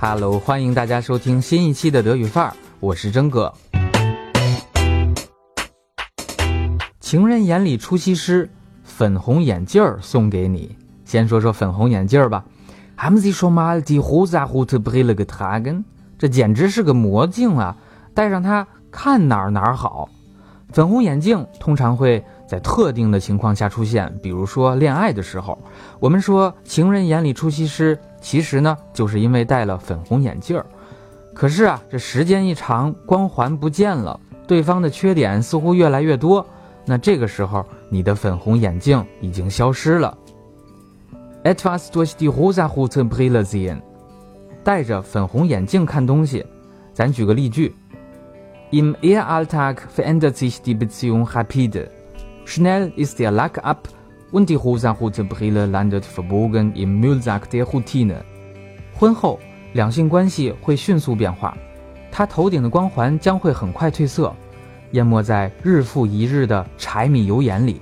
[0.00, 3.52] Hello，欢迎大家收听新一期的德语范儿，我是真哥。
[7.00, 8.48] 情人眼里出西施，
[8.84, 10.76] 粉红眼镜儿送给你。
[11.04, 12.44] 先说说粉红眼镜儿吧。
[12.96, 15.82] Haben Sie schon mal die rosa-rote Brille getragen？
[16.16, 17.76] 这简直是个魔镜啊！
[18.14, 20.08] 戴上它看哪儿哪儿好。
[20.70, 25.58] 粉红眼镜通常会在特定的情况下出现，比如说恋爱的时候。
[25.98, 30.66] 我们说情人眼里出西施，其实呢就是因为戴了粉红眼镜儿。
[31.34, 36.44] 可是啊，这时间一长，光环不见了，对方的缺点似乎越来越多。
[36.84, 40.16] 那这个时候，你的粉红眼镜已经消失了。
[41.44, 43.80] Etwas durch die rosa-rote Brille sehen，
[44.64, 46.44] 戴着粉红眼镜看东西。
[46.92, 47.74] 咱举个例句
[48.70, 51.90] ：Im Ehealltag verändert sich die Beziehung rapide.
[52.44, 53.88] Schnell ist der Lack ab
[54.30, 58.22] und die rosa-rote Brille landet verbogen im Müllsack der Routine。
[58.98, 59.38] 婚后，
[59.72, 61.56] 两性关系会迅速变化，
[62.10, 64.34] 他头顶的光环将会很快褪色。
[64.92, 67.80] 淹没在日复一日的柴米油盐里。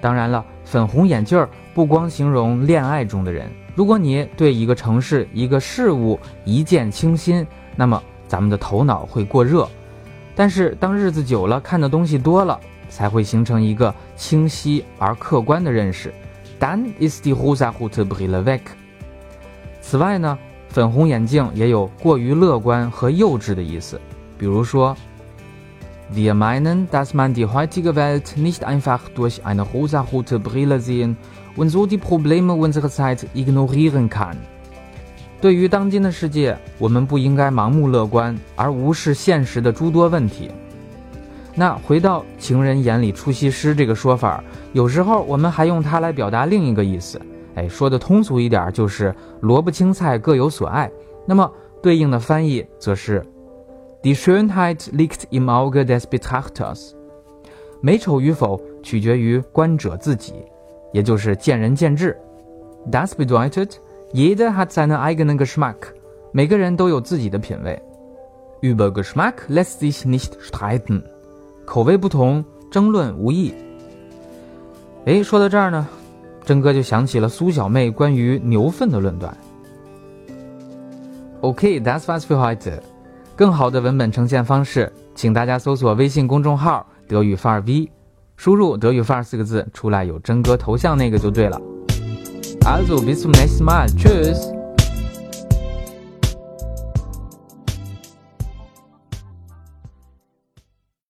[0.00, 3.50] 当然了，粉红眼镜儿不光形容恋爱中的人。
[3.74, 7.44] 如果你对一个城市、一个事物一见倾心，
[7.74, 8.00] 那么
[8.30, 9.68] 咱们的头脑会过热。
[10.36, 16.14] 但是当日子久了，看的东西多了，才会形成一个清晰而客观的认识。
[16.60, 18.60] Dan ist die rosa-rote Brille weg。
[19.80, 24.00] 此外呢，粉红眼镜也有过于乐观和幼稚的意思。
[24.38, 24.96] 比如说
[26.14, 31.16] ，Wir meinen, dass man die heutige Welt nicht einfach durch eine rosa-rote Brille sehen
[31.56, 34.36] und so die Probleme unserer Zeit ignorieren kann。
[35.40, 40.50] 对于当今的世界，我们不应该盲目乐观而无视现实的诸多问题。
[41.54, 47.20] 那回到“情人眼里出西施”这个说法，有时候我们还用它来表达另一个意思。
[47.54, 50.90] 哎，说的通俗一点，就是萝卜青菜各有所爱。
[51.26, 51.50] 那么
[51.82, 53.24] 对应的翻译则是。
[54.02, 56.92] Die Schönheit liegt im Auge des Betrachters。
[57.82, 60.34] 美丑与否取决于观者自己，
[60.92, 62.16] 也就是见仁见智。
[62.90, 63.72] Das bedeutet,
[64.12, 65.76] jeder hat seinen eigenen Geschmack。
[66.32, 67.80] 每个人都有自己的品味。
[68.62, 71.02] Über Geschmack lässt sich nicht streiten。
[71.64, 73.54] 口味不同，争论无益。
[75.06, 75.88] 哎，说到这儿呢，
[76.44, 79.36] 真哥就想起了苏小妹关于牛粪的论断。
[81.40, 82.80] Okay, das war's für heute。
[83.34, 87.88] 更好的文本呈现方式，请大家搜索微信公众号“德语范儿 V”，
[88.36, 91.58] 输入“德语范儿”四个字，出来有真哥头像那个就对了。
[92.64, 93.86] Also bis zum nächsten Mal.
[93.96, 94.52] Tschüss.